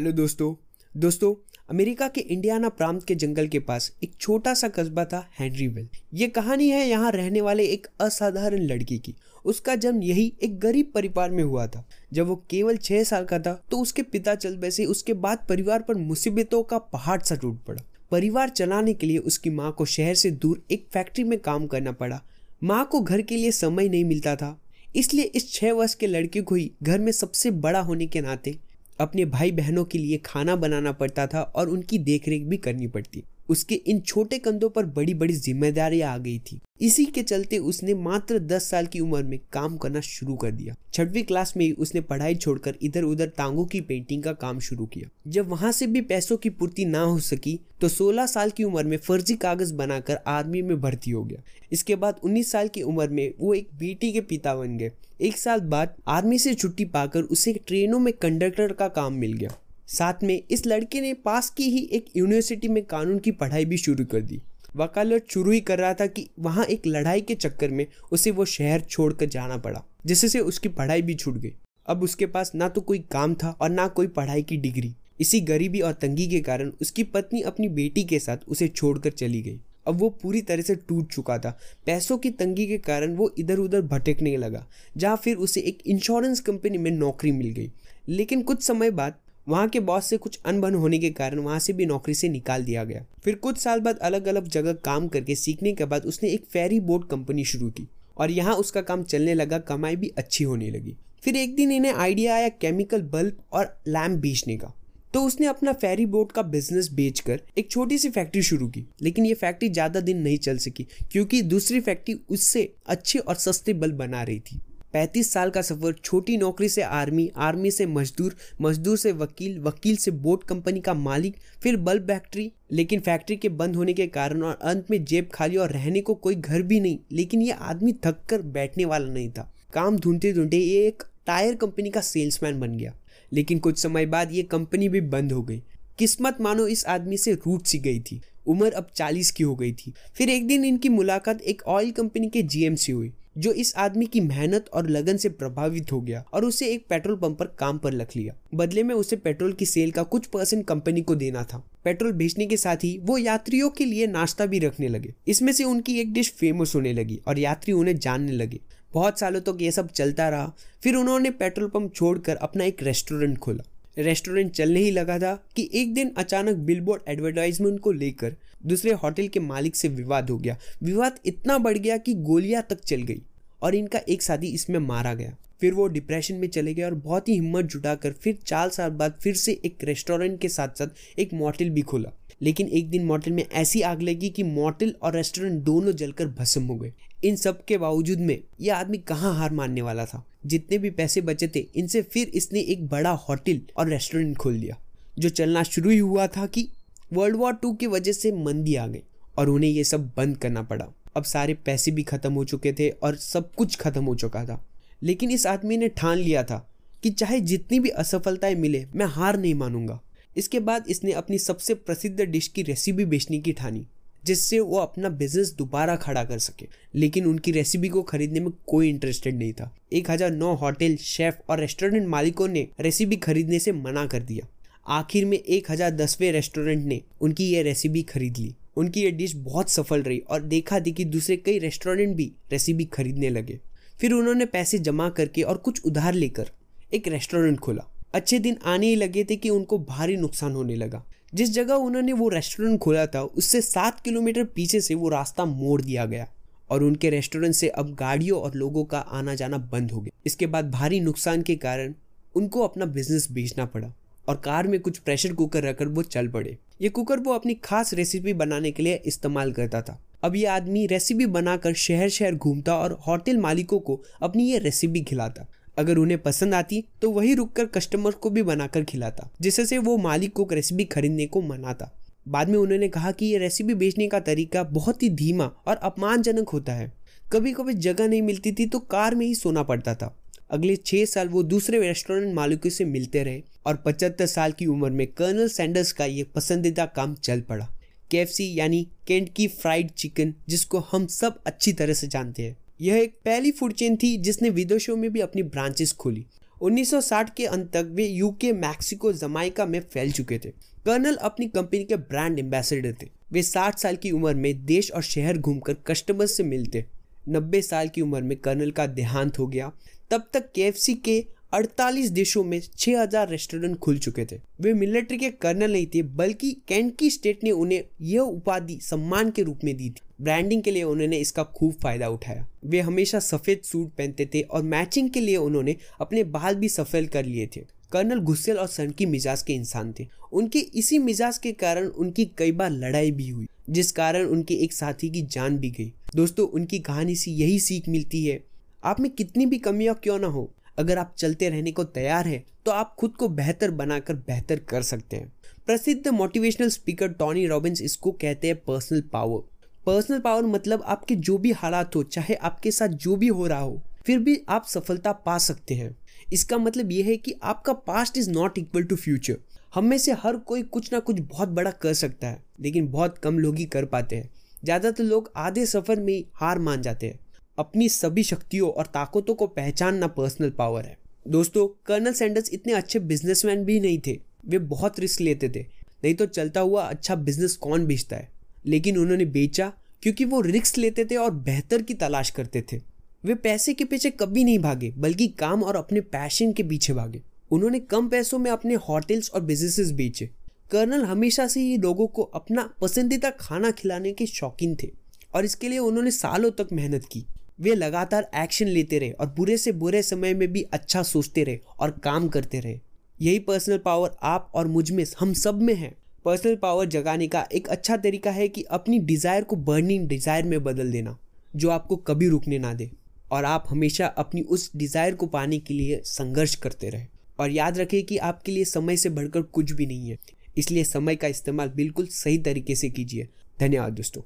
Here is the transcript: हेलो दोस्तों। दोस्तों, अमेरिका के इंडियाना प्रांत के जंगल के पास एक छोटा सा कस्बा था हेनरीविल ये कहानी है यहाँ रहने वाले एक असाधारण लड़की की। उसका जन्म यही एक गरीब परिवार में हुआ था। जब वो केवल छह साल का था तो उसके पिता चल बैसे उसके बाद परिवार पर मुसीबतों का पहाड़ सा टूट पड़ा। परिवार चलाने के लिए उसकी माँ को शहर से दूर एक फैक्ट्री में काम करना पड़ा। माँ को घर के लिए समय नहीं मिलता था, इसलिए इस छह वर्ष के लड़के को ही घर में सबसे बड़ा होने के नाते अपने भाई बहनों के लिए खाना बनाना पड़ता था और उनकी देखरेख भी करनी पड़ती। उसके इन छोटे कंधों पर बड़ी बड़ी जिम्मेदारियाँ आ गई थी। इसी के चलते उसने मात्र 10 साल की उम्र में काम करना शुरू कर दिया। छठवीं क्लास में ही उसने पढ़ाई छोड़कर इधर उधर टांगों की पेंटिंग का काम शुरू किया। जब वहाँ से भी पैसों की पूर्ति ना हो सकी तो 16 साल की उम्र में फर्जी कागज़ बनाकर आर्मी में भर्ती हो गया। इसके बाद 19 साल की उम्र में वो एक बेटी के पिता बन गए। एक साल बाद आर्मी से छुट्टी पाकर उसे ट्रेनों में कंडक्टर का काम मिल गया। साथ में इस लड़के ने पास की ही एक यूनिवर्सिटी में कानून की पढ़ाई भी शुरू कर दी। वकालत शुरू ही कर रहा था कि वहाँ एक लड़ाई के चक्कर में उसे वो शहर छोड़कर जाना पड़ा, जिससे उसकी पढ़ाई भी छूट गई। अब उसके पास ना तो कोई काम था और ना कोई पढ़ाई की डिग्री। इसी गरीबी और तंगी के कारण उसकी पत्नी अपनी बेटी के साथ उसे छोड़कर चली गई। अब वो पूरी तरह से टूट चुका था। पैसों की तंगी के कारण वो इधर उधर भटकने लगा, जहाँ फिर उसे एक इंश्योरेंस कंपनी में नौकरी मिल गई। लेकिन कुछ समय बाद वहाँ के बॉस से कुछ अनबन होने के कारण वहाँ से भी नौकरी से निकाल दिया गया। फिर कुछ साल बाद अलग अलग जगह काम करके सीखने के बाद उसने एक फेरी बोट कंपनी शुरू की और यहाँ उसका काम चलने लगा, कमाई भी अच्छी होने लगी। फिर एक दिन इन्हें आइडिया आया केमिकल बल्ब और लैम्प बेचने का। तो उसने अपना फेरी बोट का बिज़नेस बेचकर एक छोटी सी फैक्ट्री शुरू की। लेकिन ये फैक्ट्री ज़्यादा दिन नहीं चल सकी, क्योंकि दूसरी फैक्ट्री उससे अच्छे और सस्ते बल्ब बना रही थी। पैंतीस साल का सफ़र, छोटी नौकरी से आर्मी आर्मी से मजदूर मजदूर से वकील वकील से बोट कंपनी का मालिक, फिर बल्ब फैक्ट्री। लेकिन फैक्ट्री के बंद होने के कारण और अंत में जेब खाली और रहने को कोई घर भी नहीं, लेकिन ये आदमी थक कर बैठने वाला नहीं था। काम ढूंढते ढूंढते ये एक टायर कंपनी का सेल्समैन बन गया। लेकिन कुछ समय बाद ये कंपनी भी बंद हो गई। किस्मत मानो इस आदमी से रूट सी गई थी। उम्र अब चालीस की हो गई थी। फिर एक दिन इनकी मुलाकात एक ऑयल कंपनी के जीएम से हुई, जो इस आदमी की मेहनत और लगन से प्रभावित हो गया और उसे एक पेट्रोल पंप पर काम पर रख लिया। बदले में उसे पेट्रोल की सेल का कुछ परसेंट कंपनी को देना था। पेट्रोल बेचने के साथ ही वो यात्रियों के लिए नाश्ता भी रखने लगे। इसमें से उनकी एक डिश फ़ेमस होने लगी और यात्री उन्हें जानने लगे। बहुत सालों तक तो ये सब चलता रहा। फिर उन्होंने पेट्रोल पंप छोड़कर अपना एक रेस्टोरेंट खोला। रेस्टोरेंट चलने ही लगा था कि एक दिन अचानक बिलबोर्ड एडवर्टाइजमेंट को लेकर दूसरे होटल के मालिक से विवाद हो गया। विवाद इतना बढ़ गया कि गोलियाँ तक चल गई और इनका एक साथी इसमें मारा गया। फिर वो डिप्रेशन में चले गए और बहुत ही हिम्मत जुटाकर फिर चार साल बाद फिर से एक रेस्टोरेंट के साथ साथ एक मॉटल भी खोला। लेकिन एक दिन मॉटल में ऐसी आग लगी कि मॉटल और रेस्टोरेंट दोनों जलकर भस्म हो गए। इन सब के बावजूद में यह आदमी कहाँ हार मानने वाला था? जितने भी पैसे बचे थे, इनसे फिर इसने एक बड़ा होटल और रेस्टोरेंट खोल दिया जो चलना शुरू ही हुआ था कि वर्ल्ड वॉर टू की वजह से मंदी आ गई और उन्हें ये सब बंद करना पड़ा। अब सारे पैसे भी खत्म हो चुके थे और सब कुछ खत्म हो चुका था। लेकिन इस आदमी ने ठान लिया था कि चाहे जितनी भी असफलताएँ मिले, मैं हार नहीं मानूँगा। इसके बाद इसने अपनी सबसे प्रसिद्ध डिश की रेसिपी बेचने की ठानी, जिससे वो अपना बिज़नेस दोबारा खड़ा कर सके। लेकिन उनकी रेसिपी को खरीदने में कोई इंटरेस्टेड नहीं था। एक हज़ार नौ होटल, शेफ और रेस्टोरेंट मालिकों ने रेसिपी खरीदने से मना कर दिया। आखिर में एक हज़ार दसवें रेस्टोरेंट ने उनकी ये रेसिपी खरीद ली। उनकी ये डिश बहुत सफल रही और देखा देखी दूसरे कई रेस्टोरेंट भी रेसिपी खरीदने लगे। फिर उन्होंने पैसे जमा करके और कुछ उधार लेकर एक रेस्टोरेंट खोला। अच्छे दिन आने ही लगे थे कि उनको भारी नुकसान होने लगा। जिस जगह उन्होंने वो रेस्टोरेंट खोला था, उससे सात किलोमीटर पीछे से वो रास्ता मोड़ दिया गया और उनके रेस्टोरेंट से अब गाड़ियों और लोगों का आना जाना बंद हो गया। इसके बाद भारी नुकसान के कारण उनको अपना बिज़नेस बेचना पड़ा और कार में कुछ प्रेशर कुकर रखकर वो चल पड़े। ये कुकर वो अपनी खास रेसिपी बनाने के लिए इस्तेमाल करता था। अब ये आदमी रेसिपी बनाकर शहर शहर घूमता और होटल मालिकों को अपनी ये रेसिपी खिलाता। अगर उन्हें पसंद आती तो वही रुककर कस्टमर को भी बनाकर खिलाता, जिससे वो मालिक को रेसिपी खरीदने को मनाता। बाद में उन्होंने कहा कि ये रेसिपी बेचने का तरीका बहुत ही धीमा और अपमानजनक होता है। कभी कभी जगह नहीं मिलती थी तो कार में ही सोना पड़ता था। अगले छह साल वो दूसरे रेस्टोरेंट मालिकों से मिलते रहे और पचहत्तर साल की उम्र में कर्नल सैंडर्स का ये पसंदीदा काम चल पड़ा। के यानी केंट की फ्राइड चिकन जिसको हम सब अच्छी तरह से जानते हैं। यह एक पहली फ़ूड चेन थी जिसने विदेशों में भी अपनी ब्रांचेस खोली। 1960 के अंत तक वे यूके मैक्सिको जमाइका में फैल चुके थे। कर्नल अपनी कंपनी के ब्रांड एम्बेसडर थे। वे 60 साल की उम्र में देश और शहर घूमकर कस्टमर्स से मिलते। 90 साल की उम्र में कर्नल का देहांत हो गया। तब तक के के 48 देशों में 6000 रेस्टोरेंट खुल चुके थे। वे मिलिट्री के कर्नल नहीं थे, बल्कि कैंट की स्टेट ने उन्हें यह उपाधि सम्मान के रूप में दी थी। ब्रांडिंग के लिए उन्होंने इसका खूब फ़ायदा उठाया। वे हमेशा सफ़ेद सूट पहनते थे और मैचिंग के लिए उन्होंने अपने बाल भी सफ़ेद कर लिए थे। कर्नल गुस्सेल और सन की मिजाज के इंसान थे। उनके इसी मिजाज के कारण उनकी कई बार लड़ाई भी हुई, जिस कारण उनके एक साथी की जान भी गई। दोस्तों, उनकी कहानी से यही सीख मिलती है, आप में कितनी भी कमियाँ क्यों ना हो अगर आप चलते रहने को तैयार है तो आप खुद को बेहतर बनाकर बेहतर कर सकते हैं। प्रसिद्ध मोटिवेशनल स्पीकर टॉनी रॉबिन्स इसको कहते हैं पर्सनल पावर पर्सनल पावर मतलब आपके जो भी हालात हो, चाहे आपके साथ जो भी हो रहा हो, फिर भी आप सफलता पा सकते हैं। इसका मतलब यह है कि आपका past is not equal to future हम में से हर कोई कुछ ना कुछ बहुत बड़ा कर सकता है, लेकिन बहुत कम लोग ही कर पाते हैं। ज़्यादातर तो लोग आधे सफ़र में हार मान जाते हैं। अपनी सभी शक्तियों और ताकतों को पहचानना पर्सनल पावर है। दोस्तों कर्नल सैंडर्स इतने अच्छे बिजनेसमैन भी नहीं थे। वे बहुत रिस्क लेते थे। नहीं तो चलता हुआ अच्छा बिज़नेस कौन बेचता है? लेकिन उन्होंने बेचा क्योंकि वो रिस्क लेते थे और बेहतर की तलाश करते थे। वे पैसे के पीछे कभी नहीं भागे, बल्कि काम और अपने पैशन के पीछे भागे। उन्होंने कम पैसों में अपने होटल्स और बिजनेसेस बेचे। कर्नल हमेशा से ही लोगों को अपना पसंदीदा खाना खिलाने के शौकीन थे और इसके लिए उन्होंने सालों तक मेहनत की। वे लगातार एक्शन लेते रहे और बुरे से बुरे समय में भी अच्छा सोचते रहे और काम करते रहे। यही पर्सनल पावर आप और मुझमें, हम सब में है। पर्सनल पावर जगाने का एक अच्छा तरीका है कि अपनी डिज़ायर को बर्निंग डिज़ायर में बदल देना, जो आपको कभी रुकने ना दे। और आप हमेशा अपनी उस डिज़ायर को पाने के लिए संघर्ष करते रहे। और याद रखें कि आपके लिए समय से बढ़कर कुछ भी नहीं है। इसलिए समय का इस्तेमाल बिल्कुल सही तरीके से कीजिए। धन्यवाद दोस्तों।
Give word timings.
हेलो 0.00 0.12
दोस्तों। 0.12 0.54
दोस्तों, 0.94 1.34
अमेरिका 1.70 2.06
के 2.08 2.20
इंडियाना 2.22 2.68
प्रांत 2.68 3.02
के 3.04 3.14
जंगल 3.14 3.48
के 3.48 3.58
पास 3.60 3.90
एक 4.04 4.12
छोटा 4.20 4.52
सा 4.54 4.68
कस्बा 4.68 5.04
था 5.04 5.18
हेनरीविल 5.38 5.88
ये 6.14 6.26
कहानी 6.28 6.68
है 6.68 6.88
यहाँ 6.88 7.10
रहने 7.12 7.40
वाले 7.40 7.64
एक 7.64 7.86
असाधारण 8.00 8.62
लड़की 8.62 8.98
की। 8.98 9.14
उसका 9.44 9.74
जन्म 9.76 10.02
यही 10.02 10.32
एक 10.42 10.58
गरीब 10.60 10.90
परिवार 10.94 11.30
में 11.30 11.42
हुआ 11.42 11.66
था। 11.66 11.84
जब 12.12 12.26
वो 12.26 12.36
केवल 12.50 12.76
छह 12.76 13.02
साल 13.02 13.24
का 13.24 13.38
था 13.38 13.52
तो 13.70 13.80
उसके 13.80 14.02
पिता 14.04 14.34
चल 14.34 14.56
बैसे 14.56 14.84
उसके 14.86 15.14
बाद 15.16 15.44
परिवार 15.48 15.82
पर 15.82 15.94
मुसीबतों 15.96 16.62
का 16.62 16.78
पहाड़ 16.78 17.20
सा 17.20 17.34
टूट 17.34 17.62
पड़ा। 17.66 17.82
परिवार 18.10 18.48
चलाने 18.50 18.94
के 18.94 19.06
लिए 19.06 19.18
उसकी 19.20 19.50
माँ 19.50 19.72
को 19.72 19.84
शहर 19.86 20.14
से 20.14 20.30
दूर 20.30 20.62
एक 20.70 20.86
फैक्ट्री 20.92 21.24
में 21.24 21.38
काम 21.40 21.66
करना 21.66 21.92
पड़ा। 21.92 22.20
माँ 22.64 22.84
को 22.84 23.00
घर 23.00 23.22
के 23.22 23.36
लिए 23.36 23.52
समय 23.52 23.88
नहीं 23.88 24.04
मिलता 24.06 24.36
था, 24.36 24.58
इसलिए 24.96 25.24
इस 25.26 25.52
छह 25.52 25.72
वर्ष 25.72 25.94
के 25.94 26.06
लड़के 26.06 26.40
को 26.40 26.54
ही 26.54 26.70
घर 26.82 26.98
में 26.98 27.12
सबसे 27.12 27.50
बड़ा 27.60 27.80
होने 27.80 28.06
के 28.06 28.20
नाते 28.20 28.58
अपने 29.00 29.24
भाई 29.24 29.50
बहनों 29.52 29.84
के 29.84 29.98
लिए 29.98 30.18
खाना 30.18 30.56
बनाना 30.56 30.92
पड़ता 30.92 31.26
था 31.26 31.42
और 31.42 31.68
उनकी 31.68 31.98
देखरेख 31.98 32.42
भी 32.42 32.56
करनी 32.56 32.86
पड़ती। 32.86 33.24
उसके 33.50 33.74
इन 33.74 34.00
छोटे 34.00 34.38
कंधों 34.38 34.68
पर 34.70 34.86
बड़ी 34.86 35.14
बड़ी 35.14 35.34
जिम्मेदारियाँ 35.34 36.12
आ 36.12 36.18
गई 36.18 36.38
थी। 36.38 36.60
इसी 36.80 37.04
के 37.04 37.22
चलते 37.22 37.58
उसने 37.60 37.94
मात्र 37.94 38.38
10 38.40 38.68
साल 38.70 38.86
की 38.86 39.00
उम्र 39.00 39.22
में 39.22 39.38
काम 39.52 39.76
करना 39.76 40.00
शुरू 40.00 40.34
कर 40.34 40.50
दिया। 40.50 40.74
छठवीं 40.92 41.22
क्लास 41.22 41.52
में 41.56 41.64
ही 41.64 41.72
उसने 41.72 42.00
पढ़ाई 42.00 42.34
छोड़कर 42.34 42.74
इधर 42.82 43.02
उधर 43.02 43.28
टांगों 43.28 43.64
की 43.64 43.80
पेंटिंग 43.80 44.22
का 44.22 44.32
काम 44.34 44.58
शुरू 44.58 44.86
किया। 44.86 45.08
जब 45.26 45.48
वहाँ 45.48 45.72
से 45.72 45.86
भी 45.86 46.00
पैसों 46.02 46.36
की 46.36 46.50
पूर्ति 46.50 46.84
ना 46.84 47.00
हो 47.00 47.18
सकी 47.20 47.58
तो 47.80 47.88
16 47.88 48.26
साल 48.26 48.50
की 48.50 48.64
उम्र 48.64 48.84
में 48.84 48.96
फर्जी 48.98 49.36
कागज़ 49.36 49.74
बनाकर 49.74 50.18
आर्मी 50.26 50.62
में 50.62 50.80
भर्ती 50.80 51.10
हो 51.10 51.24
गया। 51.24 51.42
इसके 51.72 51.96
बाद 51.96 52.20
19 52.24 52.52
साल 52.52 52.68
की 52.68 52.82
उम्र 52.82 53.08
में 53.08 53.32
वो 53.40 53.54
एक 53.54 53.68
बेटी 53.74 54.12
के 54.12 54.20
पिता 54.20 54.54
बन 54.54 54.76
गए। 54.78 54.90
एक 55.20 55.36
साल 55.36 55.60
बाद 55.60 55.94
आर्मी 56.08 56.38
से 56.38 56.54
छुट्टी 56.54 56.84
पाकर 56.84 57.22
उसे 57.22 57.52
ट्रेनों 57.66 57.98
में 57.98 58.12
कंडक्टर 58.12 58.72
का 58.72 58.88
काम 58.88 59.14
मिल 59.14 59.32
गया। 59.32 59.50
साथ 59.90 60.22
में 60.22 60.42
इस 60.50 60.66
लड़के 60.66 61.00
ने 61.00 61.12
पास 61.14 61.50
की 61.50 61.64
ही 61.64 61.82
एक 61.92 62.06
यूनिवर्सिटी 62.16 62.68
में 62.68 62.82
कानून 62.84 63.18
की 63.18 63.30
पढ़ाई 63.32 63.64
भी 63.64 63.76
शुरू 63.78 64.04
कर 64.04 64.20
दी। 64.20 64.40
वकालत 64.76 65.26
शुरू 65.30 65.50
ही 65.50 65.60
कर 65.60 65.78
रहा 65.78 65.94
था 65.94 66.06
कि 66.06 66.28
वहाँ 66.38 66.64
एक 66.66 66.86
लड़ाई 66.86 67.20
के 67.20 67.34
चक्कर 67.36 67.70
में 67.70 67.86
उसे 68.12 68.30
वो 68.30 68.44
शहर 68.46 68.80
छोड़कर 68.80 69.26
जाना 69.26 69.56
पड़ा, 69.56 69.82
जिससे 70.06 70.40
उसकी 70.40 70.68
पढ़ाई 70.70 71.02
भी 71.02 71.14
छूट 71.14 71.38
गई। 71.38 71.52
अब 71.88 72.02
उसके 72.02 72.26
पास 72.26 72.52
ना 72.54 72.68
तो 72.68 72.80
कोई 72.80 72.98
काम 73.12 73.34
था 73.34 73.50
और 73.50 73.70
ना 73.70 73.86
कोई 73.88 74.06
पढ़ाई 74.08 74.42
की 74.42 74.56
डिग्री। 74.58 74.94
इसी 75.20 75.40
गरीबी 75.40 75.80
और 75.80 75.92
तंगी 75.92 76.26
के 76.26 76.40
कारण 76.40 76.70
उसकी 76.80 77.04
पत्नी 77.06 77.40
अपनी 77.42 77.68
बेटी 77.70 78.04
के 78.04 78.18
साथ 78.18 78.48
उसे 78.48 78.68
छोड़कर 78.68 79.10
चली 79.12 79.40
गई। 79.42 79.60
अब 79.86 79.98
वो 79.98 80.08
पूरी 80.22 80.40
तरह 80.42 80.62
से 80.62 80.74
टूट 80.78 81.12
चुका 81.12 81.38
था। 81.38 81.50
पैसों 81.86 82.18
की 82.18 82.30
तंगी 82.32 82.66
के 82.66 82.78
कारण 82.80 83.14
वो 83.16 83.30
इधर 83.38 83.58
उधर 83.58 83.82
भटकने 83.82 84.36
लगा, 84.36 84.66
जहाँ 84.96 85.16
फिर 85.16 85.36
उसे 85.38 85.60
एक 85.62 85.82
इंश्योरेंस 85.86 86.40
कंपनी 86.40 86.78
में 86.78 86.90
नौकरी 86.90 87.32
मिल 87.32 87.50
गई। 87.50 87.70
लेकिन 88.08 88.42
कुछ 88.42 88.62
समय 88.62 88.90
बाद 88.92 89.18
वहाँ 89.46 89.68
के 89.68 89.80
बॉस 89.80 90.06
से 90.06 90.16
कुछ 90.16 90.38
अनबन 90.46 90.74
होने 90.74 90.98
के 90.98 91.10
कारण 91.12 91.38
वहाँ 91.38 91.58
से 91.58 91.72
भी 91.72 91.86
नौकरी 91.86 92.14
से 92.14 92.28
निकाल 92.28 92.64
दिया 92.64 92.84
गया। 92.84 93.04
फिर 93.24 93.34
कुछ 93.36 93.58
साल 93.58 93.80
बाद 93.80 93.98
अलग 94.00 94.26
अलग 94.28 94.48
जगह 94.48 94.72
काम 94.84 95.08
करके 95.08 95.34
सीखने 95.36 95.72
के 95.72 95.84
बाद 95.84 96.04
उसने 96.04 96.30
एक 96.30 96.44
फेरी 96.44 96.80
बोट 96.82 97.08
कंपनी 97.10 97.44
शुरू 97.44 97.70
की 97.70 97.86
और 98.16 98.30
यहाँ 98.30 98.54
उसका 98.54 98.80
काम 98.82 99.02
चलने 99.04 99.34
लगा, 99.34 99.58
कमाई 99.60 99.96
भी 99.96 100.12
अच्छी 100.18 100.44
होने 100.44 100.70
लगी। 100.70 100.96
फिर 101.22 101.36
एक 101.36 101.54
दिन 101.56 101.72
इन्हें 101.72 101.92
आइडिया 101.92 102.34
आया 102.34 102.48
केमिकल 102.50 103.02
बल्ब 103.04 103.42
और 103.52 103.76
लैम्प 103.88 104.20
बेचने 104.20 104.56
का। 104.56 104.72
तो 105.14 105.22
उसने 105.22 105.46
अपना 105.46 105.72
फेरी 105.72 106.04
बोट 106.06 106.32
का 106.32 106.42
बिज़नेस 106.44 106.88
बेचकर 106.92 107.40
एक 107.58 107.70
छोटी 107.70 107.98
सी 107.98 108.10
फैक्ट्री 108.10 108.42
शुरू 108.42 108.68
की। 108.68 108.84
लेकिन 109.02 109.26
ये 109.26 109.34
फैक्ट्री 109.34 109.68
ज़्यादा 109.68 110.00
दिन 110.00 110.18
नहीं 110.18 110.38
चल 110.38 110.58
सकी, 110.58 110.86
क्योंकि 111.12 111.40
दूसरी 111.44 111.80
फैक्ट्री 111.80 112.14
उससे 112.30 112.72
अच्छे 112.86 113.18
और 113.18 113.34
सस्ते 113.36 113.72
बल्ब 113.74 113.96
बना 113.96 114.22
रही 114.22 114.40
थी। 114.40 114.60
पैंतीस 114.92 115.32
साल 115.32 115.50
का 115.50 115.62
सफ़र, 115.62 115.92
छोटी 116.04 116.36
नौकरी 116.36 116.68
से 116.68 116.82
आर्मी 116.82 117.30
आर्मी 117.36 117.70
से 117.70 117.86
मजदूर 117.86 118.36
मजदूर 118.60 118.96
से 118.96 119.12
वकील 119.12 119.58
वकील 119.58 119.96
से 119.96 120.10
बोट 120.10 120.44
कंपनी 120.44 120.80
का 120.80 120.94
मालिक, 120.94 121.36
फिर 121.62 121.76
बल्ब 121.76 122.06
फैक्ट्री। 122.06 122.52
लेकिन 122.72 123.00
फैक्ट्री 123.00 123.36
के 123.36 123.48
बंद 123.48 123.76
होने 123.76 123.92
के 123.92 124.06
कारण 124.06 124.42
और 124.42 124.58
अंत 124.62 124.90
में 124.90 125.04
जेब 125.04 125.28
खाली 125.34 125.56
और 125.56 125.70
रहने 125.70 126.00
को 126.00 126.14
कोई 126.14 126.34
घर 126.34 126.62
भी 126.62 126.80
नहीं, 126.80 126.98
लेकिन 127.12 127.42
ये 127.42 127.50
आदमी 127.50 127.92
थक 127.92 128.16
कर 128.28 128.42
बैठने 128.42 128.84
वाला 128.84 129.12
नहीं 129.12 129.30
था। 129.30 129.54
काम 129.74 129.98
ढूंढते 129.98 130.32
ढूंढते 130.32 130.56
ये 130.56 130.86
एक 130.86 131.02
टायर 131.26 131.54
कंपनी 131.54 131.90
का 131.90 132.00
सेल्समैन 132.00 132.60
बन 132.60 132.78
गया। 132.78 132.94
लेकिन 133.32 133.58
कुछ 133.58 133.78
समय 133.78 134.06
बाद 134.06 134.32
ये 134.32 134.42
कंपनी 134.42 134.88
भी 134.88 135.00
बंद 135.00 135.32
हो 135.32 135.42
गई। 135.42 135.62
किस्मत 136.00 136.36
मानो 136.40 136.66
इस 136.66 136.84
आदमी 136.86 137.16
से 137.16 137.32
रूट 137.32 137.62
सी 137.62 137.78
गई 137.78 138.00
थी। 138.00 138.20
उम्र 138.46 138.70
अब 138.70 138.86
चालीस 138.94 139.30
की 139.30 139.44
हो 139.44 139.54
गई 139.54 139.72
थी। 139.72 139.92
फिर 140.14 140.30
एक 140.30 140.46
दिन 140.46 140.64
इनकी 140.64 140.88
मुलाकात 140.88 141.42
एक 141.42 141.62
ऑयल 141.66 141.90
कंपनी 141.90 142.28
के 142.28 142.42
जीएम 142.42 142.74
से 142.74 142.92
हुई, 142.92 143.12
जो 143.38 143.52
इस 143.52 143.74
आदमी 143.76 144.06
की 144.06 144.20
मेहनत 144.20 144.70
और 144.74 144.88
लगन 144.88 145.16
से 145.16 145.28
प्रभावित 145.28 145.92
हो 145.92 146.00
गया 146.00 146.24
और 146.34 146.44
उसे 146.44 146.66
एक 146.66 146.86
पेट्रोल 146.88 147.16
पंप 147.16 147.38
पर 147.38 147.46
काम 147.46 147.78
पर 147.78 147.92
रख 147.92 148.16
लिया। 148.16 148.34
बदले 148.54 148.82
में 148.82 148.94
उसे 148.94 149.16
पेट्रोल 149.16 149.52
की 149.52 149.66
सेल 149.66 149.90
का 149.90 150.02
कुछ 150.02 150.26
परसेंट 150.26 150.66
कंपनी 150.66 151.00
को 151.00 151.14
देना 151.14 151.44
था। 151.44 151.62
पेट्रोल 151.84 152.12
बेचने 152.12 152.46
के 152.46 152.56
साथ 152.56 152.76
ही 152.76 152.98
वो 153.02 153.18
यात्रियों 153.18 153.70
के 153.70 153.84
लिए 153.84 154.06
नाश्ता 154.06 154.46
भी 154.46 154.58
रखने 154.58 154.88
लगे। 154.88 155.14
इसमें 155.28 155.52
से 155.52 155.64
उनकी 155.64 156.00
एक 156.00 156.12
डिश 156.12 156.32
फ़ेमस 156.32 156.74
होने 156.74 156.92
लगी 156.92 157.20
और 157.28 157.38
यात्री 157.38 157.72
उन्हें 157.72 157.98
जानने 157.98 158.32
लगे। 158.32 158.60
बहुत 158.92 159.18
सालों 159.18 159.40
तक 159.40 159.46
तो 159.46 159.58
ये 159.58 159.70
सब 159.70 159.90
चलता 159.90 160.28
रहा। 160.28 160.52
फिर 160.82 160.94
उन्होंने 160.94 161.30
पेट्रोल 161.30 161.68
पंप 161.68 161.94
छोड़कर 161.94 162.36
अपना 162.36 162.64
एक 162.64 162.82
रेस्टोरेंट 162.82 163.38
खोला। 163.38 163.69
रेस्टोरेंट 163.98 164.52
चलने 164.52 164.80
ही 164.80 164.90
लगा 164.90 165.18
था 165.18 165.34
कि 165.56 165.68
एक 165.74 165.94
दिन 165.94 166.12
अचानक 166.16 166.56
बिलबोर्ड 166.56 167.02
एडवर्टाइजमेंट 167.08 167.80
को 167.80 167.92
लेकर 167.92 168.36
दूसरे 168.66 168.92
होटल 168.92 169.28
के 169.28 169.40
मालिक 169.40 169.76
से 169.76 169.88
विवाद 169.88 170.30
हो 170.30 170.36
गया। 170.38 170.56
विवाद 170.82 171.18
इतना 171.26 171.58
बढ़ 171.58 171.78
गया 171.78 171.96
कि 171.96 172.14
गोलियाँ 172.14 172.62
तक 172.70 172.84
चल 172.84 173.02
गई 173.02 173.22
और 173.62 173.74
इनका 173.74 174.00
एक 174.08 174.22
साथी 174.22 174.46
इसमें 174.46 174.78
मारा 174.78 175.14
गया। 175.14 175.36
फिर 175.60 175.74
वो 175.74 175.86
डिप्रेशन 175.86 176.34
में 176.34 176.48
चले 176.48 176.74
गए 176.74 176.82
और 176.82 176.94
बहुत 176.94 177.28
ही 177.28 177.34
हिम्मत 177.34 177.64
जुटाकर 177.64 178.12
फिर 178.12 178.38
चार 178.46 178.68
साल 178.68 178.90
बाद 178.90 179.14
फिर 179.22 179.34
से 179.34 179.60
एक 179.64 179.84
रेस्टोरेंट 179.84 180.40
के 180.40 180.48
साथ 180.48 180.68
साथ 180.68 181.18
एक 181.18 181.34
मॉटल 181.34 181.70
भी 181.70 181.80
खोला। 181.80 182.10
लेकिन 182.42 182.68
एक 182.68 182.90
दिन 182.90 183.04
मॉटल 183.04 183.30
में 183.30 183.46
ऐसी 183.52 183.80
आग 183.82 184.02
लगी 184.02 184.30
कि 184.30 184.42
मॉटल 184.42 184.94
और 185.02 185.16
रेस्टोरेंट 185.16 185.62
दोनों 185.62 185.92
जलकर 185.92 186.26
भस्म 186.26 186.62
हो 186.62 186.76
गए। 186.76 186.92
इन 187.24 187.36
सब 187.36 187.64
के 187.64 187.78
बावजूद 187.78 188.18
में 188.18 188.38
यह 188.60 188.76
आदमी 188.76 188.98
कहाँ 188.98 189.34
हार 189.34 189.50
मानने 189.50 189.82
वाला 189.82 190.04
था? 190.04 190.26
जितने 190.46 190.78
भी 190.78 190.90
पैसे 190.90 191.20
बचे 191.20 191.48
थे, 191.48 191.60
इनसे 191.60 192.02
फिर 192.02 192.28
इसने 192.28 192.60
एक 192.60 192.86
बड़ा 192.86 193.10
होटल 193.10 193.60
और 193.76 193.88
रेस्टोरेंट 193.88 194.36
खोल 194.36 194.60
दिया 194.60 194.78
जो 195.18 195.28
चलना 195.28 195.62
शुरू 195.62 195.90
ही 195.90 195.98
हुआ 195.98 196.26
था 196.26 196.46
कि 196.46 196.68
वर्ल्ड 197.12 197.36
वॉर 197.36 197.52
टू 197.52 197.72
की 197.72 197.86
वजह 197.86 198.12
से 198.12 198.32
मंदी 198.32 198.74
आ 198.74 198.86
गई 198.86 199.02
और 199.38 199.48
उन्हें 199.48 199.70
ये 199.70 199.84
सब 199.84 200.10
बंद 200.16 200.36
करना 200.36 200.62
पड़ा। 200.62 200.86
अब 201.16 201.24
सारे 201.24 201.54
पैसे 201.54 201.90
भी 201.90 202.02
खत्म 202.02 202.32
हो 202.32 202.44
चुके 202.44 202.72
थे 202.72 202.90
और 202.90 203.16
सब 203.16 203.54
कुछ 203.54 203.76
खत्म 203.76 204.04
हो 204.04 204.14
चुका 204.14 204.44
था। 204.44 204.69
लेकिन 205.02 205.30
इस 205.30 205.46
आदमी 205.46 205.76
ने 205.76 205.88
ठान 205.88 206.18
लिया 206.18 206.42
था 206.42 206.66
कि 207.02 207.10
चाहे 207.10 207.40
जितनी 207.40 207.78
भी 207.80 207.88
असफलताएँ 207.88 208.54
मिले, 208.54 208.84
मैं 208.94 209.06
हार 209.06 209.38
नहीं 209.38 209.54
मानूँगा। 209.54 210.00
इसके 210.36 210.60
बाद 210.60 210.84
इसने 210.88 211.12
अपनी 211.12 211.38
सबसे 211.38 211.74
प्रसिद्ध 211.74 212.20
डिश 212.20 212.48
की 212.48 212.62
रेसिपी 212.62 213.04
बेचने 213.04 213.38
की 213.38 213.52
ठानी, 213.52 213.86
जिससे 214.24 214.60
वो 214.60 214.78
अपना 214.78 215.08
बिज़नेस 215.08 215.52
दोबारा 215.52 215.96
खड़ा 215.96 216.24
कर 216.24 216.38
सके। 216.38 216.66
लेकिन 216.94 217.26
उनकी 217.26 217.52
रेसिपी 217.52 217.88
को 217.88 218.02
खरीदने 218.02 218.40
में 218.40 218.50
कोई 218.66 218.88
इंटरेस्टेड 218.88 219.38
नहीं 219.38 219.52
था। 219.52 219.70
एक 219.92 220.10
हज़ार 220.10 220.30
नौ 220.30 220.54
होटल, 220.54 220.96
शेफ 220.96 221.38
और 221.48 221.60
रेस्टोरेंट 221.60 222.06
मालिकों 222.08 222.48
ने 222.48 222.66
रेसिपी 222.80 223.16
खरीदने 223.16 223.58
से 223.58 223.72
मना 223.72 224.06
कर 224.06 224.22
दिया। 224.22 224.46
आखिर 224.86 225.24
में 225.24 225.38
एक 225.38 225.70
हज़ार 225.70 225.90
दसवें 225.90 226.30
रेस्टोरेंट 226.32 226.84
ने 226.84 227.00
उनकी 227.20 227.44
ये 227.44 227.62
रेसिपी 227.62 228.02
खरीद 228.02 228.38
ली। 228.38 228.54
उनकी 228.76 229.02
ये 229.02 229.10
डिश 229.10 229.34
बहुत 229.36 229.70
सफल 229.70 230.02
रही 230.02 230.18
और 230.20 230.42
देखा 230.42 230.78
देखी 230.78 231.04
दूसरे 231.06 231.36
कई 231.36 231.58
रेस्टोरेंट 231.58 232.16
भी 232.16 232.30
रेसिपी 232.52 232.84
खरीदने 232.84 233.28
लगे। 233.28 233.58
फिर 234.00 234.12
उन्होंने 234.12 234.44
पैसे 234.46 234.78
जमा 234.78 235.08
करके 235.08 235.42
और 235.42 235.56
कुछ 235.56 235.84
उधार 235.86 236.14
लेकर 236.14 236.50
एक 236.94 237.08
रेस्टोरेंट 237.08 237.58
खोला। 237.58 237.84
अच्छे 238.14 238.38
दिन 238.38 238.56
आने 238.64 238.86
ही 238.86 238.94
लगे 238.94 239.24
थे 239.24 239.36
कि 239.36 239.50
उनको 239.50 239.78
भारी 239.78 240.16
नुकसान 240.16 240.52
होने 240.52 240.76
लगा। 240.76 241.04
जिस 241.34 241.50
जगह 241.50 241.74
उन्होंने 241.74 242.12
वो 242.12 242.28
रेस्टोरेंट 242.28 242.80
खोला 242.80 243.06
था, 243.06 243.22
उससे 243.22 243.60
सात 243.60 244.00
किलोमीटर 244.00 244.44
पीछे 244.44 244.80
से 244.80 244.94
वो 244.94 245.08
रास्ता 245.08 245.44
मोड़ 245.44 245.82
दिया 245.82 246.06
गया 246.06 246.28
और 246.70 246.82
उनके 246.82 247.10
रेस्टोरेंट 247.10 247.54
से 247.54 247.68
अब 247.68 247.94
गाड़ियों 247.94 248.40
और 248.40 248.54
लोगों 248.54 248.84
का 248.84 248.98
आना 248.98 249.34
जाना 249.34 249.58
बंद 249.58 249.90
हो 249.90 250.00
गया। 250.00 250.20
इसके 250.26 250.46
बाद 250.46 250.70
भारी 250.70 251.00
नुकसान 251.00 251.42
के 251.42 251.56
कारण 251.56 251.94
उनको 252.34 252.60
अपना 252.60 252.84
बिज़नेस 252.84 253.30
बेचना 253.30 253.64
पड़ा 253.64 253.92
और 254.28 254.36
कार 254.36 254.68
में 254.68 254.80
कुछ 254.80 254.98
प्रेशर 254.98 255.32
कुकर 255.32 255.62
रखकर 255.62 255.88
वो 255.88 256.02
चल 256.02 256.28
पड़े। 256.28 256.58
ये 256.82 256.88
कुकर 256.88 257.18
वो 257.18 257.32
अपनी 257.32 257.54
खास 257.54 257.94
रेसिपी 257.94 258.32
बनाने 258.32 258.70
के 258.70 258.82
लिए 258.82 259.02
इस्तेमाल 259.06 259.52
करता 259.52 259.82
था। 259.82 260.00
अब 260.22 260.36
ये 260.36 260.44
आदमी 260.46 260.86
रेसिपी 260.86 261.26
बनाकर 261.28 261.74
शहर 261.74 262.08
शहर 262.08 262.34
घूमता 262.34 262.74
और 262.74 262.92
होटल 263.06 263.38
मालिकों 263.38 263.78
को 263.80 264.00
अपनी 264.22 264.50
ये 264.50 264.58
रेसिपी 264.58 265.00
खिलाता। 265.02 265.46
अगर 265.78 265.96
उन्हें 265.96 266.18
पसंद 266.22 266.54
आती 266.54 266.84
तो 267.02 267.10
वही 267.10 267.34
रुककर 267.34 267.66
कस्टमर 267.66 268.12
को 268.12 268.30
भी 268.30 268.42
बनाकर 268.42 268.84
खिलाता, 268.84 269.28
जिससे 269.40 269.78
वो 269.78 269.96
मालिक 269.98 270.32
को 270.32 270.48
रेसिपी 270.52 270.84
खरीदने 270.84 271.26
को 271.26 271.42
मनाता। 271.42 271.90
बाद 272.28 272.48
में 272.48 272.58
उन्होंने 272.58 272.88
कहा 272.88 273.10
कि 273.12 273.26
ये 273.26 273.38
रेसिपी 273.38 273.74
बेचने 273.74 274.08
का 274.08 274.20
तरीका 274.20 274.62
बहुत 274.64 275.02
ही 275.02 275.08
धीमा 275.10 275.50
और 275.66 275.76
अपमानजनक 275.76 276.48
होता 276.48 276.72
है। 276.72 276.92
कभी 277.32 277.52
कभी 277.52 277.74
जगह 277.74 278.08
नहीं 278.08 278.22
मिलती 278.22 278.52
थी 278.52 278.66
तो 278.66 278.78
कार 278.78 279.14
में 279.14 279.26
ही 279.26 279.34
सोना 279.34 279.62
पड़ता 279.62 279.94
था। 279.94 280.14
अगले 280.50 280.76
छह 280.76 281.04
साल 281.04 281.28
वो 281.28 281.42
दूसरे 281.42 281.80
रेस्टोरेंट 281.80 282.34
मालिकों 282.34 282.70
से 282.70 282.84
मिलते 282.84 283.22
रहे 283.24 283.42
और 283.66 283.76
पचहत्तर 283.76 284.26
साल 284.26 284.52
की 284.52 284.66
उम्र 284.66 284.90
में 284.90 285.06
कर्नल 285.08 285.48
सैंडर्स 285.48 285.92
का 285.92 286.04
ये 286.04 286.22
पसंदीदा 286.34 286.86
काम 286.86 287.14
चल 287.14 287.40
पड़ा। 287.40 287.68
के 288.14 288.44
यानी 288.44 288.88
केंट 289.06 289.34
की 289.34 289.48
फ्राइड 289.48 289.90
चिकन 289.90 290.34
जिसको 290.48 290.78
हम 290.78 291.06
सब 291.06 291.42
अच्छी 291.46 291.72
तरह 291.72 291.94
से 291.94 292.06
जानते 292.06 292.42
हैं। 292.42 292.56
यह 292.80 292.96
एक 292.96 293.14
पहली 293.24 293.50
फ़ूड 293.50 293.72
चेन 293.72 293.96
थी 293.96 294.16
जिसने 294.16 294.50
विदेशों 294.50 294.96
में 294.96 295.12
भी 295.12 295.20
अपनी 295.20 295.42
ब्रांचेस 295.42 295.92
खोली। 295.92 296.26
1960 296.62 297.34
के 297.36 297.46
अंत 297.46 297.70
तक 297.72 297.88
वे 297.90 298.06
यूके 298.06 298.52
मैक्सिको 298.52 299.12
जमाइका 299.12 299.66
में 299.66 299.80
फैल 299.80 300.12
चुके 300.12 300.38
थे। 300.38 300.48
कर्नल 300.84 301.14
अपनी 301.14 301.46
कंपनी 301.46 301.84
के 301.84 301.96
ब्रांड 301.96 302.38
एम्बेसडर 302.38 302.96
थे। 303.02 303.08
वे 303.32 303.42
60 303.42 303.78
साल 303.78 303.96
की 303.96 304.10
उम्र 304.10 304.34
में 304.34 304.66
देश 304.66 304.90
और 304.90 305.02
शहर 305.02 305.38
घूमकर 305.38 305.74
कस्टमर्स 305.74 306.36
से 306.36 306.42
मिलते। 306.42 306.84
90 307.28 307.62
साल 307.62 307.88
की 307.88 308.00
उम्र 308.00 308.22
में 308.22 308.38
कर्नल 308.38 308.70
का 308.70 308.86
देहांत 308.86 309.38
हो 309.38 309.46
गया। 309.46 309.72
तब 310.10 310.30
तक 310.32 310.52
के 310.58 310.94
के 310.94 311.26
48 311.52 312.10
देशों 312.10 312.42
में 312.44 312.60
6000 312.60 313.28
रेस्टोरेंट 313.28 313.76
खुल 313.78 313.98
चुके 313.98 314.24
थे। 314.24 314.36
वे 314.60 314.74
मिलिट्री 314.74 315.16
के 315.18 315.30
कर्नल 315.30 315.72
नहीं 315.72 315.86
थे, 315.86 316.02
बल्कि 316.02 316.52
कैंट 316.68 316.96
की 316.96 317.10
स्टेट 317.10 317.44
ने 317.44 317.50
उन्हें 317.50 317.82
यह 318.00 318.20
उपाधि 318.20 318.78
सम्मान 318.82 319.30
के 319.30 319.42
रूप 319.42 319.64
में 319.64 319.76
दी 319.76 319.88
थी। 319.90 320.00
ब्रांडिंग 320.20 320.62
के 320.62 320.70
लिए 320.70 320.82
उन्होंने 320.82 321.18
इसका 321.18 321.42
खूब 321.42 321.72
फ़ायदा 321.72 322.08
उठाया। 322.08 322.46
वे 322.64 322.80
हमेशा 322.80 323.18
सफ़ेद 323.18 323.60
सूट 323.64 323.90
पहनते 323.90 324.28
थे 324.34 324.40
और 324.40 324.62
मैचिंग 324.62 325.10
के 325.10 325.20
लिए 325.20 325.36
उन्होंने 325.36 325.76
अपने 326.00 326.24
बाल 326.24 326.54
भी 326.54 326.68
सफ़ेद 326.68 327.08
कर 327.08 327.24
लिए 327.24 327.46
थे। 327.46 327.60
कर्नल 327.92 328.18
गुस्सेल 328.18 328.56
और 328.56 328.66
सन 328.66 328.90
की 328.90 329.06
मिजाज 329.06 329.42
के 329.42 329.52
इंसान 329.52 329.92
थे। 330.00 330.06
उनके 330.32 330.58
इसी 330.58 330.98
मिजाज 330.98 331.38
के 331.38 331.52
कारण 331.52 331.86
उनकी 331.86 332.24
कई 332.38 332.52
बार 332.52 332.70
लड़ाई 332.70 333.10
भी 333.10 333.28
हुई, 333.28 333.46
जिस 333.70 333.92
कारण 333.92 334.26
उनके 334.26 334.54
एक 334.54 334.72
साथी 334.72 335.10
की 335.10 335.22
जान 335.22 335.58
भी 335.58 335.70
गई। 335.70 335.92
दोस्तों, 336.16 336.46
उनकी 336.48 336.78
कहानी 336.78 337.16
से 337.16 337.30
यही 337.30 337.58
सीख 337.60 337.88
मिलती 337.88 338.24
है, 338.26 338.40
आप 338.84 339.00
में 339.00 339.10
कितनी 339.10 339.46
भी 339.46 339.58
कमियाँ 339.58 339.94
क्यों 340.02 340.18
ना 340.18 340.26
हो 340.26 340.50
अगर 340.80 340.98
आप 340.98 341.14
चलते 341.18 341.48
रहने 341.48 341.72
को 341.72 341.84
तैयार 341.86 342.26
है 342.26 342.44
तो 342.66 342.70
आप 342.72 342.94
खुद 342.98 343.14
को 343.14 343.28
बेहतर 343.30 343.70
बनाकर 343.72 344.14
बेहतर 344.16 344.58
कर 344.68 344.82
सकते 344.84 345.16
हैं। 345.16 345.32
प्रसिद्ध 345.66 346.08
मोटिवेशनल 346.08 346.68
स्पीकर 346.70 347.08
टॉनी 347.14 347.46
रॉबिन्स 347.46 347.82
इसको 347.82 348.12
कहते 348.12 348.46
हैं 348.46 348.56
पर्सनल 348.64 349.02
पावर 349.12 349.48
पर्सनल 349.86 350.18
पावर 350.20 350.46
मतलब 350.46 350.82
आपके 350.84 351.14
जो 351.16 351.36
भी 351.38 351.52
हालात 351.52 351.96
हो, 351.96 352.02
चाहे 352.04 352.34
आपके 352.34 352.70
साथ 352.70 352.88
जो 352.88 353.16
भी 353.16 353.28
हो 353.28 353.46
रहा 353.46 353.58
हो, 353.58 353.80
फिर 354.06 354.18
भी 354.18 354.36
आप 354.48 354.66
सफलता 354.66 355.12
पा 355.12 355.36
सकते 355.40 355.74
हैं। 355.74 355.96
इसका 356.32 356.58
मतलब 356.58 356.90
यह 356.92 357.06
है 357.06 357.16
कि 357.16 357.34
आपका 357.44 357.72
past 357.72 358.18
is 358.18 358.30
not 358.30 358.58
equal 358.58 358.82
to 358.82 358.96
future 358.96 359.36
हम 359.72 359.84
में 359.84 359.96
से 359.98 360.12
हर 360.14 360.36
कोई 360.42 360.62
कुछ 360.64 360.92
ना 360.92 360.98
कुछ 361.00 361.20
बहुत 361.20 361.48
बड़ा 361.50 361.70
कर 361.72 361.94
सकता 361.94 362.26
है, 362.26 362.42
लेकिन 362.60 362.88
बहुत 362.88 363.18
कम 363.18 363.38
लोग 363.38 363.56
ही 363.56 363.64
कर 363.66 363.84
पाते 363.86 364.16
हैं। 364.16 364.30
ज़्यादातर 364.64 364.96
तो 364.96 365.04
लोग 365.04 365.30
आधे 365.36 365.66
सफ़र 365.66 366.00
में 366.00 366.24
हार 366.34 366.58
मान 366.58 366.82
जाते 366.82 367.06
हैं। 367.06 367.18
अपनी 367.60 367.88
सभी 367.88 368.22
शक्तियों 368.22 368.70
और 368.70 368.86
ताकतों 368.86 369.34
को 369.34 369.46
पहचानना 369.46 370.06
पर्सनल 370.06 370.50
पावर 370.50 370.84
है। 370.84 370.98
दोस्तों 371.28 371.82
कर्नल 371.86 372.12
सैंडर्स 372.12 372.50
इतने 372.52 372.72
अच्छे 372.72 372.98
बिजनेसमैन 372.98 373.64
भी 373.64 373.80
नहीं 373.80 373.98
थे। 374.06 374.20
वे 374.46 374.58
बहुत 374.58 375.00
रिस्क 375.00 375.20
लेते 375.20 375.48
थे। 375.48 375.60
नहीं 376.04 376.14
तो 376.14 376.26
चलता 376.26 376.60
हुआ 376.60 376.82
अच्छा 376.82 377.14
बिज़नेस 377.14 377.56
कौन 377.56 377.86
बेचता 377.86 378.16
है? 378.16 378.28
लेकिन 378.66 378.98
उन्होंने 378.98 379.24
बेचा 379.24 379.72
क्योंकि 380.02 380.24
वो 380.24 380.40
रिस्क 380.40 380.78
लेते 380.78 381.04
थे 381.04 381.16
और 381.16 381.30
बेहतर 381.30 381.82
की 381.82 381.94
तलाश 381.94 382.30
करते 382.30 382.64
थे। 382.72 382.80
वे 383.24 383.34
पैसे 383.34 383.74
के 383.74 383.84
पीछे 383.84 384.10
कभी 384.10 384.44
नहीं 384.44 384.58
भागे, 384.58 384.90
बल्कि 384.90 385.28
काम 385.28 385.62
और 385.62 385.76
अपने 385.76 386.00
पैशन 386.00 386.52
के 386.52 386.62
पीछे 386.62 386.92
भागे। 386.92 387.22
उन्होंने 387.50 387.80
कम 387.80 388.08
पैसों 388.08 388.38
में 388.38 388.50
अपने 388.50 388.74
होटल्स 388.74 389.30
और 389.30 389.40
बिजनेसेस 389.40 389.90
बेचे। 389.90 390.30
कर्नल 390.70 391.04
हमेशा 391.04 391.46
से 391.46 391.60
ही 391.60 391.76
लोगों 391.78 392.06
को 392.06 392.22
अपना 392.22 392.74
पसंदीदा 392.80 393.30
खाना 393.30 393.70
खिलाने 393.70 394.12
के 394.12 394.26
शौकीन 394.26 394.76
थे 394.82 394.90
और 395.34 395.44
इसके 395.44 395.68
लिए 395.68 395.78
उन्होंने 395.78 396.10
सालों 396.10 396.50
तक 396.50 396.68
मेहनत 396.72 397.04
की। 397.04 397.24
वे 397.60 397.74
लगातार 397.74 398.30
एक्शन 398.36 398.66
लेते 398.66 398.98
रहे 398.98 399.10
और 399.10 399.26
बुरे 399.28 399.56
से 399.56 399.72
बुरे 399.72 400.02
समय 400.02 400.34
में 400.34 400.46
भी 400.52 400.62
अच्छा 400.72 401.02
सोचते 401.02 401.44
रहे 401.44 401.58
और 401.80 401.90
काम 402.04 402.28
करते 402.28 402.60
रहे। 402.60 402.78
यही 403.18 403.38
पर्सनल 403.38 403.78
पावर 403.78 404.16
आप 404.22 404.50
और 404.54 404.66
मुझमें, 404.66 405.04
हम 405.18 405.32
सब 405.32 405.60
में 405.62 405.74
है। 405.74 405.94
पर्सनल 406.24 406.56
पावर 406.56 406.86
जगाने 406.86 407.28
का 407.28 407.46
एक 407.52 407.68
अच्छा 407.68 407.96
तरीका 407.96 408.30
है 408.30 408.48
कि 408.48 408.62
अपनी 408.70 408.98
डिज़ायर 409.00 409.44
को 409.44 409.56
बर्निंग 409.56 410.08
डिज़ायर 410.08 410.44
में 410.44 410.62
बदल 410.64 410.92
देना, 410.92 411.16
जो 411.56 411.70
आपको 411.70 411.96
कभी 411.96 412.28
रुकने 412.28 412.58
ना 412.58 412.72
दे। 412.74 412.90
और 413.32 413.44
आप 413.44 413.64
हमेशा 413.68 414.06
अपनी 414.06 414.40
उस 414.40 414.70
डिज़ायर 414.76 415.14
को 415.14 415.26
पाने 415.26 415.58
के 415.58 415.74
लिए 415.74 416.00
संघर्ष 416.04 416.54
करते 416.54 416.88
रहे। 416.88 417.06
और 417.38 417.50
याद 417.50 417.78
रखें 417.78 418.02
कि 418.02 418.16
आपके 418.18 418.52
लिए 418.52 418.64
समय 418.64 418.96
से 418.96 419.08
बढ़कर 419.10 419.42
कुछ 419.42 419.72
भी 419.72 419.86
नहीं 419.86 420.10
है। 420.10 420.18
इसलिए 420.58 420.84
समय 420.84 421.16
का 421.16 421.28
इस्तेमाल 421.28 421.68
बिल्कुल 421.68 422.06
सही 422.06 422.38
तरीके 422.38 422.74
से 422.74 422.90
कीजिए। 422.90 423.28
धन्यवाद 423.60 423.92
दोस्तों। 423.92 424.22